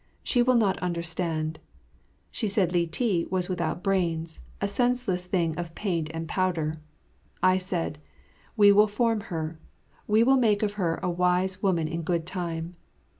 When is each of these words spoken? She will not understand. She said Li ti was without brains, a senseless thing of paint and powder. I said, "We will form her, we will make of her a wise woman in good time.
She 0.23 0.41
will 0.41 0.55
not 0.55 0.79
understand. 0.79 1.59
She 2.31 2.47
said 2.47 2.71
Li 2.73 2.87
ti 2.87 3.27
was 3.29 3.47
without 3.49 3.83
brains, 3.83 4.39
a 4.59 4.67
senseless 4.67 5.25
thing 5.25 5.55
of 5.59 5.75
paint 5.75 6.09
and 6.11 6.27
powder. 6.27 6.81
I 7.43 7.59
said, 7.59 7.99
"We 8.57 8.71
will 8.71 8.87
form 8.87 9.19
her, 9.29 9.59
we 10.07 10.23
will 10.23 10.37
make 10.37 10.63
of 10.63 10.73
her 10.73 10.99
a 11.03 11.11
wise 11.11 11.61
woman 11.61 11.87
in 11.87 12.01
good 12.01 12.25
time. 12.25 12.77